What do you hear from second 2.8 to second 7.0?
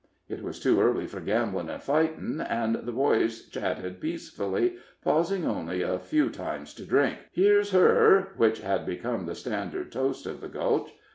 boys chatted peacefully, pausing only a few times to